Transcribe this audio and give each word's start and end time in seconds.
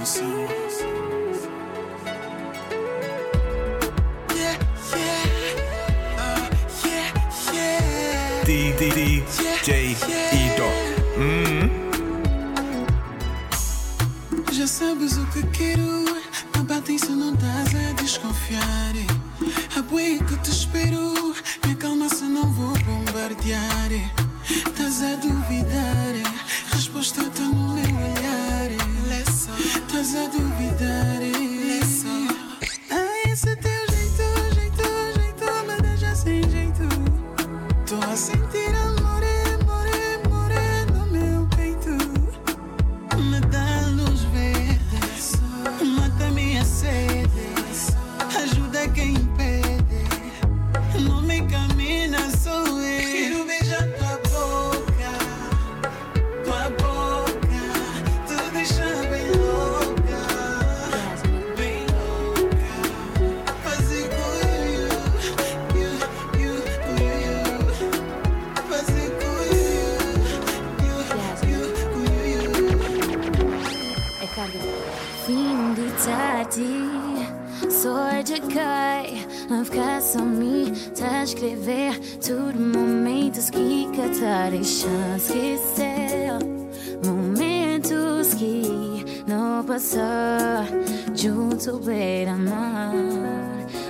me. 0.00 0.06
Yeah, 4.34 4.56
yeah, 4.96 5.26
uh, 6.16 6.50
yeah, 6.84 7.12
yeah. 10.08 10.39
onde 78.30 78.40
cai. 78.54 79.26
A 79.50 79.64
ficar 79.64 80.00
só 80.00 80.20
me 80.20 80.70
tá 80.96 81.20
a 81.20 81.24
escrever. 81.24 81.98
Tudo 82.20 82.58
momentos 82.58 83.50
que 83.50 83.88
catarei 83.96 84.62
chance 84.62 85.32
esquecer 85.32 86.38
momentos 87.04 88.34
que 88.34 89.24
não 89.26 89.64
passar. 89.64 90.66
Junto 91.14 91.78
beira 91.80 92.36
mar. 92.36 92.92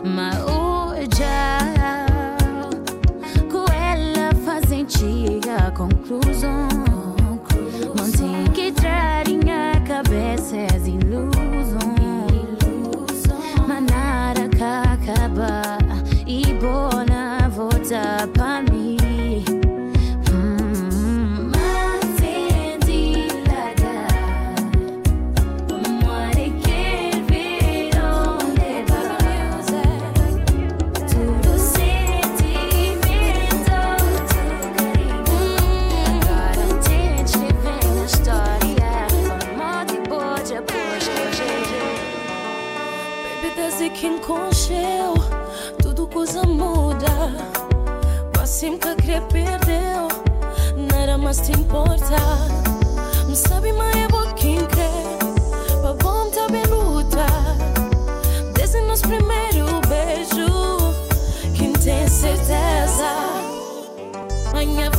Mas 0.04 0.36
hoje 0.42 1.20
com 3.50 3.64
ela 3.72 4.34
fazem 4.44 4.86
a 5.58 5.70
conclusão. 5.72 6.68
Não 7.96 8.10
tem 8.10 8.50
que 8.52 8.72
trarinha 8.72 9.72
a 9.72 9.80
cabeça. 9.80 10.69
Perdeu, 49.28 49.58
perdeu, 49.58 50.08
nada 50.92 51.18
mais 51.18 51.40
te 51.40 51.52
importa. 51.52 52.16
Me 53.26 53.36
sabe 53.36 53.72
mais 53.72 53.94
é 53.94 54.08
bom 54.08 54.32
quem 54.34 54.56
crê, 54.66 54.90
para 55.80 55.94
bom 55.94 56.30
também 56.30 56.64
luta. 56.64 57.26
Desde 58.54 58.80
nosso 58.82 59.02
primeiro 59.02 59.66
beijo, 59.88 60.94
quem 61.56 61.72
tem 61.72 62.08
certeza, 62.08 63.10
amanhã 64.50 64.90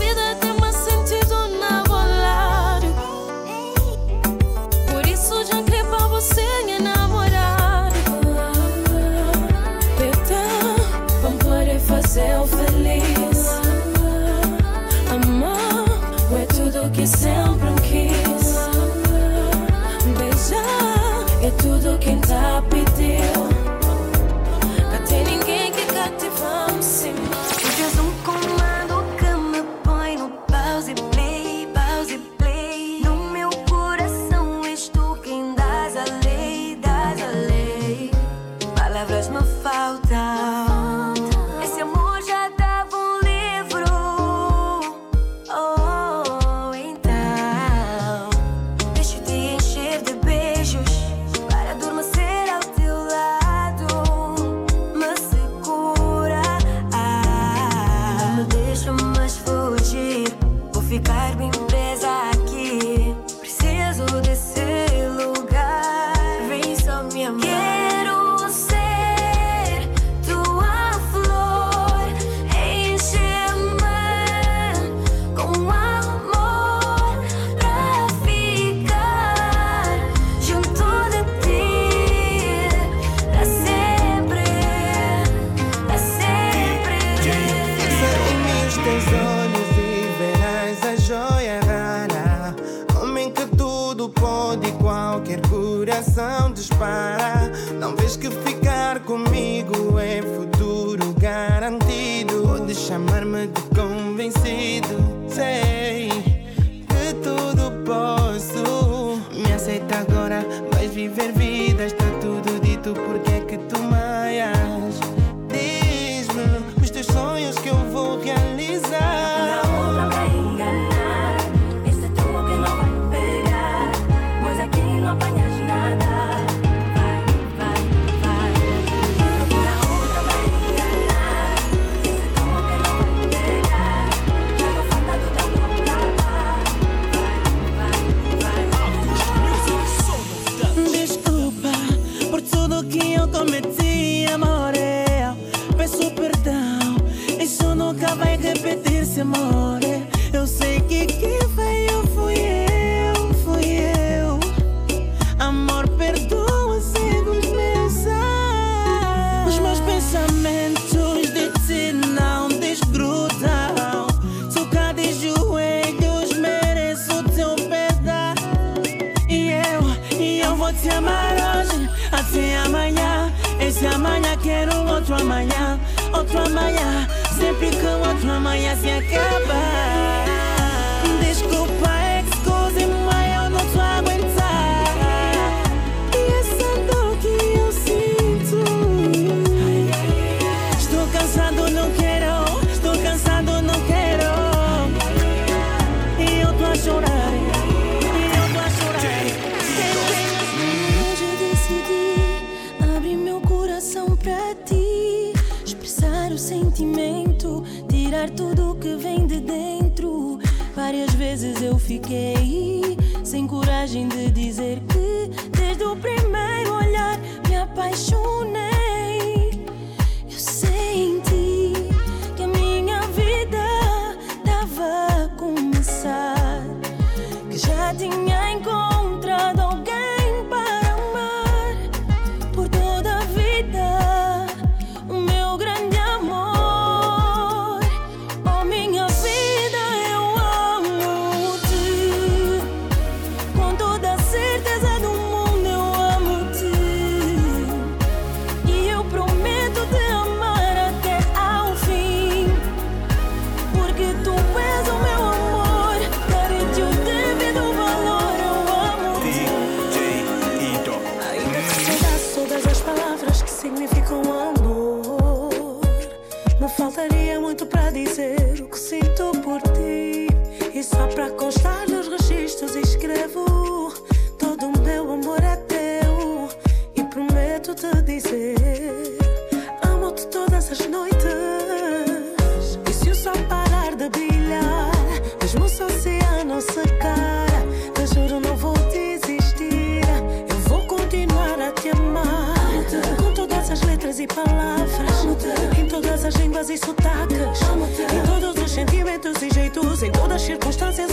espíritos 299.72 300.03
em 300.03 300.12
todas 300.12 300.36
as 300.36 300.41
circunstâncias 300.41 301.11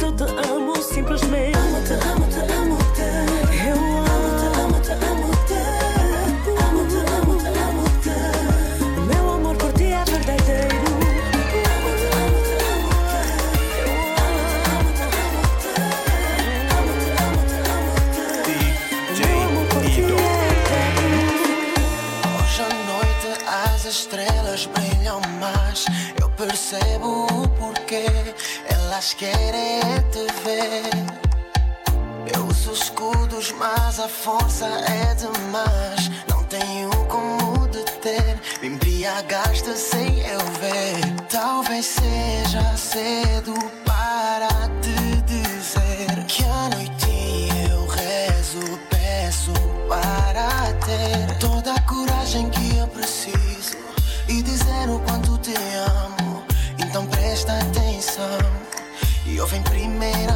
elas 28.99 29.15
querem 29.15 29.81
te 30.11 30.27
ver. 30.43 30.91
Eu 32.35 32.47
uso 32.47 32.73
escudos, 32.73 33.53
mas 33.53 34.01
a 34.01 34.09
força 34.09 34.67
é 34.67 35.15
demais. 35.15 36.11
Não 36.29 36.43
tenho 36.45 36.91
como 37.07 37.69
deter. 37.69 38.41
Me 38.61 38.69
embriagaste 38.69 39.73
sem 39.77 40.19
eu 40.27 40.41
ver. 40.61 40.99
Talvez 41.31 41.87
seja 41.87 42.77
cedo 42.77 43.55
en 59.59 59.65
primera. 59.65 60.28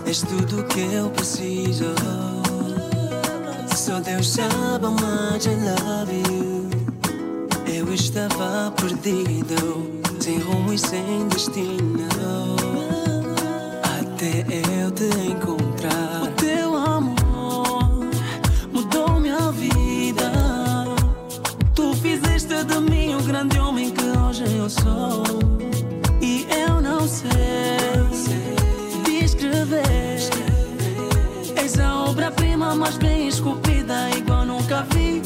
És 0.09 0.23
tudo 0.23 0.64
que 0.64 0.80
eu 0.95 1.11
preciso. 1.11 1.95
Só 3.76 4.00
Deus 4.00 4.26
sabe 4.26 4.87
how 4.87 4.92
much 4.92 5.47
I 5.47 5.54
love 5.54 6.23
you. 6.30 6.71
Eu 7.66 7.92
estava 7.92 8.73
perdido, 8.73 10.00
sem 10.18 10.38
rumo 10.38 10.73
e 10.73 10.78
sem 10.78 11.28
destino. 11.28 12.09
Até 13.83 14.47
eu 14.83 14.90
te 14.92 15.11
encontro 15.30 15.58
encontrar. 15.78 16.23
O 16.23 16.26
teu 16.32 16.76
amor 16.76 18.11
mudou 18.73 19.20
minha 19.20 19.50
vida. 19.52 20.32
Tu 21.75 21.94
fizeste 21.94 22.64
de 22.64 22.80
mim 22.80 23.14
o 23.14 23.23
grande 23.23 23.58
homem 23.58 23.90
que 23.90 24.04
hoje 24.04 24.44
eu 24.56 24.68
sou. 24.68 25.23
E 26.20 26.47
eu 26.50 26.80
não 26.80 27.06
sei 27.06 27.28
descrever. 29.04 30.18
És 31.56 31.78
a 31.78 32.04
obra-prima 32.04 32.75
mais 32.75 32.97
bem 32.99 33.28
esculpida, 33.28 34.11
igual 34.16 34.44
nunca 34.44 34.85
vi. 34.90 35.23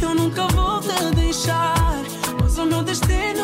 Eu 0.00 0.14
nunca 0.14 0.46
vou 0.48 0.80
te 0.80 1.14
deixar, 1.14 2.02
pois 2.38 2.58
o 2.58 2.66
meu 2.66 2.82
destino 2.82 3.35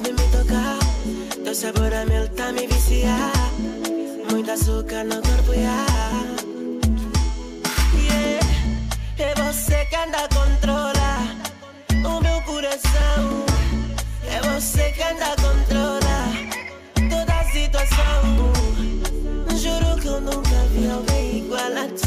sabe 0.00 0.12
me 0.12 0.22
tocar, 0.30 0.78
teu 1.44 1.54
sabor 1.54 1.92
a 1.92 2.04
mel 2.06 2.28
tá 2.30 2.52
me 2.52 2.66
viciar. 2.66 3.32
Muito 4.30 4.50
açúcar 4.50 5.04
no 5.04 5.20
corpo, 5.20 5.52
yeah. 5.52 5.86
Yeah. 7.94 8.46
É 9.18 9.34
você 9.34 9.84
que 9.86 9.96
anda 9.96 10.24
a 10.24 10.28
controlar 10.28 11.36
o 12.04 12.20
meu 12.20 12.40
coração. 12.42 13.44
É 14.28 14.40
você 14.48 14.92
que 14.92 15.02
anda 15.02 15.26
a 15.26 15.36
controlar 15.36 16.32
toda 17.10 17.32
a 17.40 17.44
situação. 17.44 18.52
Juro 19.56 20.00
que 20.00 20.08
eu 20.08 20.20
nunca 20.20 20.64
vi 20.72 20.90
alguém 20.90 21.38
igual 21.38 21.60
a 21.60 21.88
tu, 21.88 21.99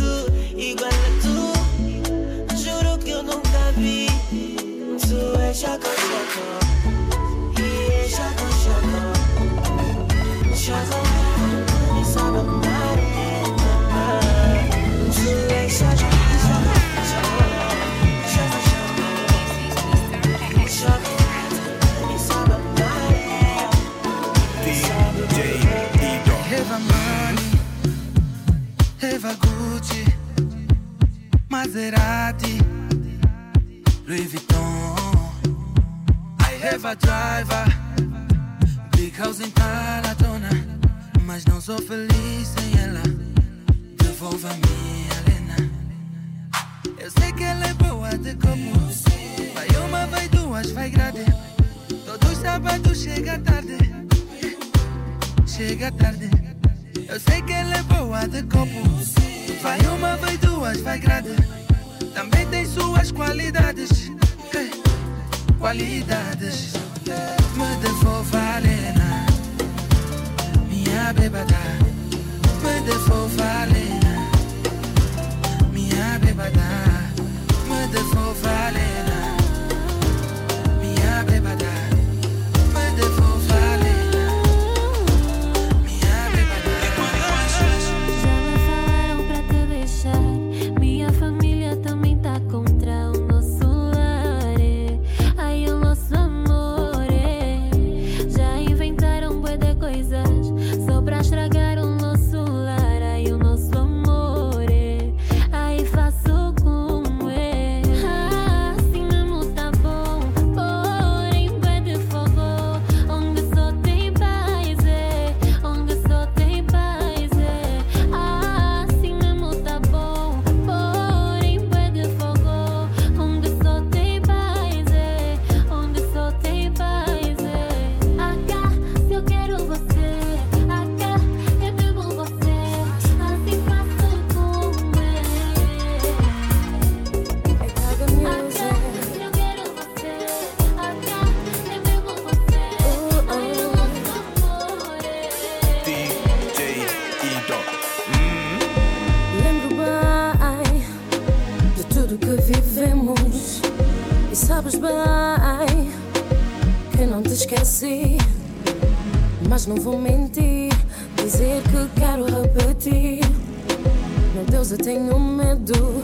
Eu 164.74 164.78
tenho 164.80 165.20
medo 165.20 166.04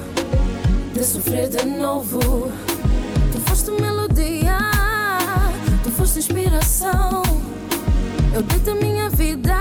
de 0.94 1.04
sofrer 1.04 1.50
de 1.50 1.66
novo. 1.66 2.20
Tu 3.32 3.40
foste 3.48 3.72
melodia, 3.82 4.60
tu 5.84 5.90
foste 5.90 6.20
inspiração. 6.20 7.24
Eu 8.32 8.44
dei-te 8.44 8.70
a 8.70 8.76
minha 8.76 9.10
vida, 9.10 9.56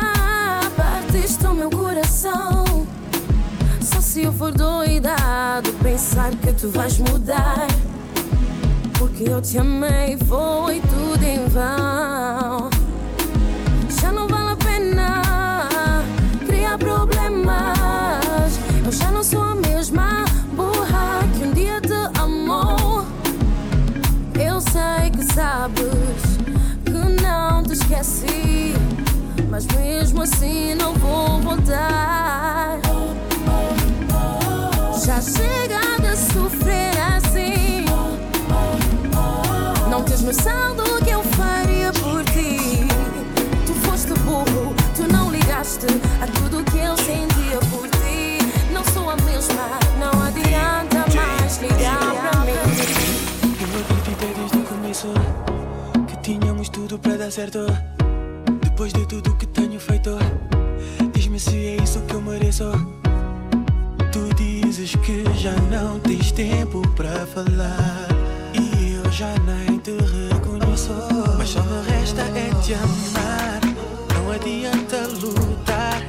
partiste 0.76 1.46
o 1.46 1.54
meu 1.54 1.70
coração. 1.70 2.86
for 4.36 4.52
doidado 4.52 5.72
pensar 5.82 6.30
que 6.32 6.52
tu 6.52 6.68
vais 6.68 6.98
mudar. 6.98 7.66
Porque 8.98 9.24
eu 9.24 9.40
te 9.40 9.56
amei, 9.56 10.18
foi 10.18 10.82
tudo 10.82 11.24
em 11.24 11.46
vão. 11.48 12.17
Mas 29.58 29.66
mesmo 29.76 30.22
assim 30.22 30.76
não 30.76 30.94
vou 30.94 31.40
voltar. 31.40 32.78
Já 35.04 35.20
chega 35.20 35.80
de 36.00 36.16
sofrer 36.32 36.96
assim. 37.16 37.84
Não 39.90 40.04
tens 40.04 40.22
noção 40.22 40.76
do 40.76 41.04
que 41.04 41.10
eu 41.10 41.24
faria 41.24 41.92
por 41.94 42.24
ti. 42.26 42.86
Tu 43.66 43.74
foste 43.84 44.14
burro, 44.20 44.76
tu 44.94 45.12
não 45.12 45.28
ligaste 45.32 45.86
a 46.22 46.26
tudo 46.28 46.62
que 46.70 46.78
eu 46.78 46.96
sentia 46.96 47.58
por 47.68 47.88
ti. 47.88 48.38
Não 48.72 48.84
sou 48.94 49.10
a 49.10 49.16
mesma, 49.16 49.70
não 49.98 50.22
adianta 50.22 51.04
mais 51.16 51.58
ligar 51.58 51.98
pra 51.98 52.40
mim. 52.42 52.52
Eu 53.60 53.80
acreditei 53.80 54.34
desde 54.34 54.56
o 54.56 54.62
começo 54.62 55.08
que 56.06 56.16
tínhamos 56.18 56.68
tudo 56.68 56.96
para 56.96 57.16
dar 57.16 57.32
certo. 57.32 57.66
Diz-me 61.12 61.38
se 61.38 61.56
é 61.56 61.76
isso 61.82 62.00
que 62.02 62.14
eu 62.14 62.20
mereço. 62.20 62.70
Tu 64.12 64.34
dizes 64.34 64.94
que 64.96 65.24
já 65.34 65.52
não 65.70 65.98
tens 66.00 66.32
tempo 66.32 66.86
para 66.96 67.26
falar 67.26 68.08
e 68.54 68.94
eu 68.94 69.10
já 69.10 69.34
nem 69.46 69.78
te 69.78 69.90
reconheço. 69.90 70.92
Mas 71.36 71.50
só 71.50 71.62
me 71.62 71.90
resta 71.90 72.22
é 72.22 72.50
te 72.62 72.74
amar. 72.74 73.60
Não 74.14 74.30
adianta 74.30 75.06
lutar, 75.20 76.02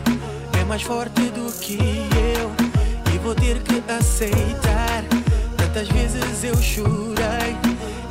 é 0.60 0.64
mais 0.66 0.82
forte 0.82 1.22
do 1.32 1.52
que 1.60 1.78
eu 1.78 2.52
e 3.14 3.18
vou 3.18 3.36
ter 3.36 3.62
que 3.64 3.82
aceitar. 3.92 5.04
Tantas 5.58 5.88
vezes 5.90 6.44
eu 6.44 6.56
chorei 6.58 7.56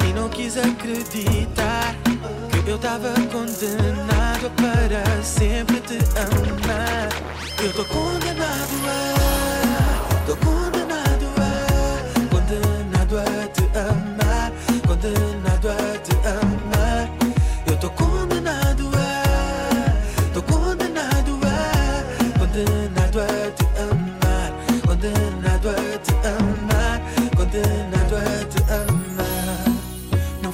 e 0.09 0.13
não 0.13 0.29
quis 0.29 0.57
acreditar 0.57 1.95
eu 2.69 2.79
tava 2.79 3.15
condenado 3.33 4.51
para 4.57 5.23
sempre 5.23 5.81
te 5.81 5.99
amar. 6.19 7.09
Eu 7.65 7.73
tô 7.73 7.85
condenado 7.87 8.75
a, 8.87 10.27
tô 10.27 10.37
condenado 10.37 11.27
a, 11.39 12.29
condenado 12.29 13.19
a 13.19 13.49
te 13.49 13.65
amar, 13.79 14.53
condenado 14.87 15.71
a 15.71 15.99
te 15.99 16.15
amar. 16.29 17.11
Eu 17.67 17.77
tô 17.79 17.89
condenado 17.91 18.18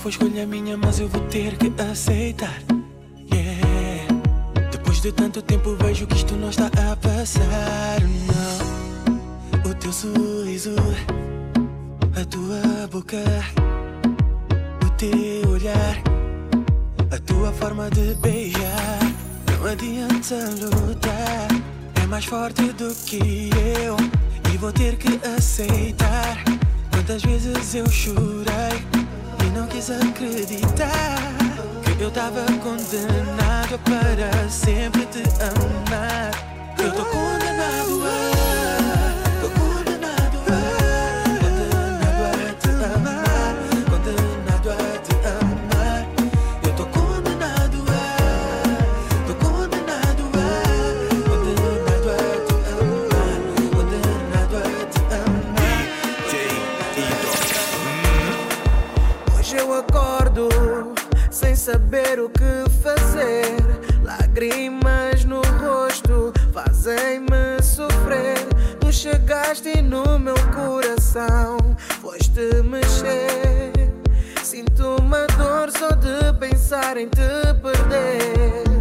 foi 0.05 0.11
escolha 0.11 0.47
minha, 0.47 0.77
mas 0.77 1.01
eu 1.01 1.09
vou 1.09 1.23
ter 1.29 1.57
que 1.57 1.73
aceitar. 1.81 2.63
Yeah. 3.33 4.07
Depois 4.71 5.01
de 5.01 5.11
tanto 5.11 5.41
tempo 5.41 5.75
vejo 5.77 6.07
que 6.07 6.17
isto 6.17 6.35
não 6.35 6.51
está 6.51 6.67
a 6.67 6.95
passar. 6.95 8.03
Não. 8.29 9.71
O 9.71 9.75
teu 9.75 9.91
sorriso, 9.91 10.75
a 12.21 12.25
tua 12.27 12.87
boca, 12.89 13.17
o 14.85 14.91
teu 14.91 15.51
olhar, 15.51 16.03
a 17.11 17.19
tua 17.21 17.51
forma 17.53 17.89
de 17.89 18.15
beijar. 18.17 18.99
Não 19.59 19.67
adianta 19.67 20.35
lutar, 20.61 21.49
é 22.03 22.07
mais 22.07 22.27
forte 22.27 22.63
do 22.75 22.95
que 23.07 23.49
eu. 23.83 23.97
E 24.53 24.59
vou 24.59 24.71
ter 24.71 24.97
que 24.99 25.19
aceitar. 25.27 26.45
Quantas 26.91 27.23
vezes 27.23 27.75
eu 27.75 27.89
chorei 27.91 28.94
não 29.55 29.67
quis 29.69 29.89
acreditar 29.91 31.17
que 31.97 32.03
eu 32.03 32.11
tava 32.11 32.45
condenado 32.63 33.79
para 33.85 34.49
sempre 34.51 35.07
te 35.07 35.23
amar. 35.41 36.31
Eu 36.77 36.93
tô 36.93 37.05
condenado 37.05 38.03
a, 38.05 38.84
foste 72.35 72.63
mexer. 72.65 73.73
Sinto 74.43 74.97
uma 75.01 75.27
dor 75.39 75.71
só 75.71 75.91
de 75.91 76.37
pensar 76.39 76.97
em 76.97 77.09
te 77.09 77.55
perder. 77.63 78.74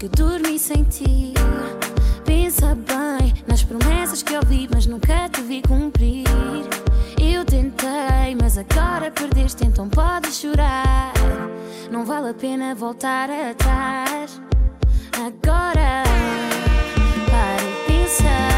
Que 0.00 0.08
dormi 0.08 0.58
sem 0.58 0.82
ti. 0.84 1.34
Pensa 2.24 2.74
bem 2.74 3.34
nas 3.46 3.62
promessas 3.62 4.22
que 4.22 4.34
ouvi, 4.34 4.66
mas 4.72 4.86
nunca 4.86 5.28
te 5.28 5.42
vi 5.42 5.60
cumprir. 5.60 6.26
Eu 7.20 7.44
tentei, 7.44 8.34
mas 8.40 8.56
agora 8.56 9.10
perdeste, 9.10 9.66
então 9.66 9.90
podes 9.90 10.40
chorar. 10.40 11.12
Não 11.90 12.06
vale 12.06 12.30
a 12.30 12.34
pena 12.34 12.74
voltar 12.74 13.28
atrás. 13.28 14.40
Agora, 15.18 16.02
para 17.26 17.86
pensar. 17.86 18.49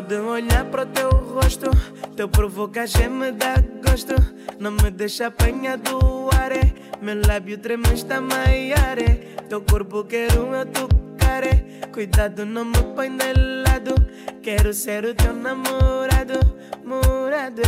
De 0.00 0.16
olhar 0.16 0.64
para 0.64 0.82
o 0.82 0.86
teu 0.86 1.10
rosto, 1.10 1.70
teu 2.16 2.26
provocar 2.26 2.86
já 2.86 3.08
me 3.08 3.30
dá 3.32 3.56
gosto. 3.84 4.14
Não 4.58 4.70
me 4.70 4.90
deixa 4.90 5.26
apanhar 5.26 5.76
do 5.76 6.30
ar, 6.36 6.52
é. 6.52 6.72
meu 7.02 7.20
lábio 7.26 7.58
treme 7.58 7.92
está 7.92 8.20
maiar. 8.20 8.98
É. 8.98 9.36
Teu 9.48 9.60
corpo 9.60 10.04
quero 10.04 10.54
eu 10.54 10.66
tocar, 10.66 11.44
é. 11.44 11.86
cuidado 11.92 12.46
não 12.46 12.64
me 12.64 12.82
põe 12.96 13.14
de 13.14 13.32
lado. 13.68 13.94
Quero 14.42 14.72
ser 14.72 15.04
o 15.04 15.14
teu 15.14 15.34
namorado, 15.34 16.40
morado. 16.82 17.62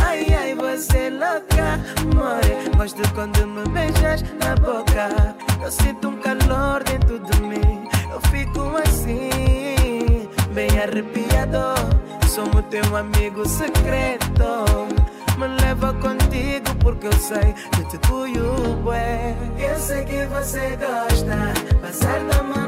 Ai, 0.00 0.26
ai, 0.32 0.54
você 0.54 0.98
é 0.98 1.10
louca, 1.10 1.80
more. 2.14 2.76
Gosto 2.76 3.02
quando 3.14 3.46
me 3.48 3.68
beijas 3.68 4.22
na 4.38 4.54
boca. 4.54 5.34
Eu 5.62 5.70
sinto 5.70 6.08
um 6.08 6.16
calor 6.18 6.84
dentro 6.84 7.18
de 7.18 7.42
mim, 7.42 7.88
eu 8.12 8.20
fico 8.30 8.76
assim 8.76 9.81
bem 10.52 10.68
arrepiado. 10.78 11.74
Somos 12.28 12.64
teu 12.70 12.96
amigo 12.96 13.46
secreto. 13.48 14.64
Me 15.38 15.48
leva 15.48 15.92
contigo 15.94 16.74
porque 16.80 17.06
eu 17.06 17.12
sei 17.14 17.54
que 17.72 17.84
te 17.88 17.98
cuido 18.06 18.76
bem. 18.84 19.68
Eu 19.70 19.78
sei 19.78 20.04
que 20.04 20.24
você 20.26 20.76
gosta, 20.76 21.80
passar 21.80 22.20
da 22.24 22.42
mão. 22.42 22.61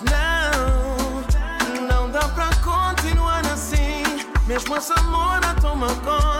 Mas 0.00 0.12
não, 0.12 1.86
não 1.88 2.10
dá 2.10 2.20
pra 2.28 2.50
continuar 2.62 3.44
assim. 3.46 4.02
Mesmo 4.46 4.76
essa 4.76 4.94
mora 5.02 5.54
toma 5.60 5.88
conta. 5.96 6.37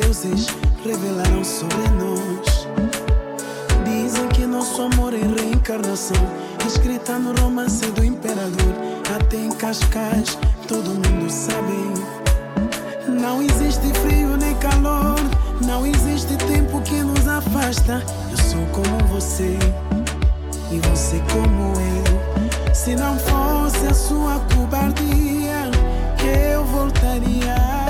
deuses 0.00 0.46
revelaram 0.84 1.44
sobre 1.44 1.88
nós. 1.90 2.66
Dizem 3.84 4.28
que 4.28 4.46
nosso 4.46 4.82
amor 4.82 5.12
é 5.14 5.18
reencarnação, 5.18 6.16
escrita 6.66 7.18
no 7.18 7.38
romance 7.40 7.86
do 7.92 8.04
imperador. 8.04 8.74
Até 9.14 9.36
em 9.36 9.50
Cascais, 9.50 10.38
todo 10.68 10.90
mundo 10.90 11.30
sabe. 11.30 12.10
Não 13.08 13.42
existe 13.42 13.92
frio 14.00 14.36
nem 14.36 14.54
calor, 14.56 15.16
não 15.66 15.86
existe 15.86 16.36
tempo 16.36 16.80
que 16.82 17.02
nos 17.02 17.26
afasta. 17.26 18.02
Eu 18.30 18.36
sou 18.36 18.66
como 18.72 18.98
você 19.08 19.58
e 20.70 20.78
você 20.88 21.20
como 21.32 21.72
eu. 21.74 22.74
Se 22.74 22.94
não 22.94 23.18
fosse 23.18 23.86
a 23.86 23.94
sua 23.94 24.40
cobardia, 24.54 25.70
que 26.16 26.52
eu 26.52 26.64
voltaria. 26.64 27.89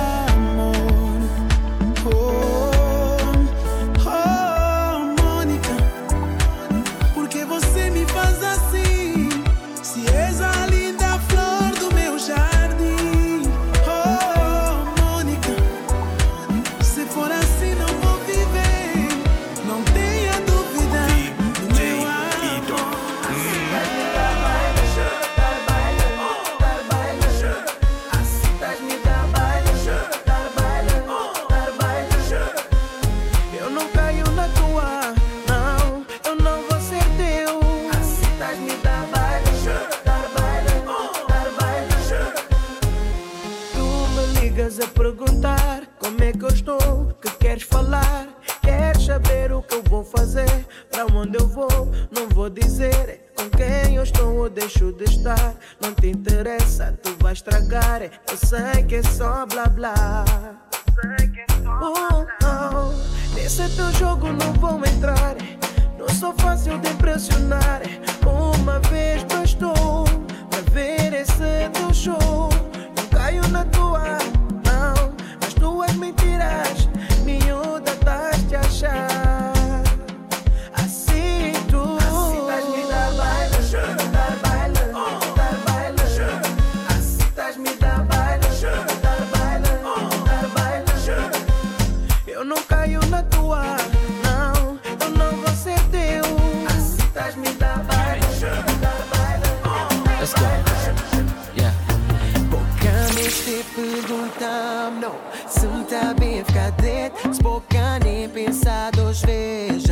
no 104.41 105.15
Se 105.49 105.67
está 105.83 106.15
bem 106.15 106.43
ficar 106.45 106.71
dentro 106.73 107.35
Se 107.35 107.43
pouca 107.43 107.99
nem 108.05 108.29
pensar 108.29 108.91
duas 108.93 109.21
vezes 109.23 109.85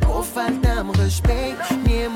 Não 0.00 0.22
falta-me 0.22 0.92
respeito 0.96 1.74
Nem 1.86 2.08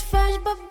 faz 0.00 0.36
babá. 0.38 0.63